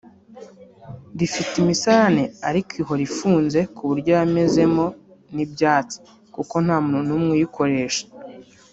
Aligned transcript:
rifite 1.19 1.53
imisarane 1.63 2.23
ariko 2.49 2.71
ihora 2.81 3.01
ifunze 3.09 3.59
ku 3.75 3.81
buryo 3.89 4.11
yamezemo 4.19 4.85
n’ibyatsi 5.35 5.97
kuko 6.35 6.55
nta 6.65 6.77
muntu 6.87 6.99
n’umwe 7.09 7.31
uyikoresha 7.37 8.03